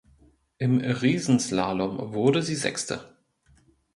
Im 0.57 0.79
Riesenslalom 0.79 2.11
wurde 2.15 2.41
sie 2.41 2.55
Sechste. 2.55 3.15